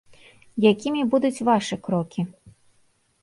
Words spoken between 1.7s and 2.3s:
крокі?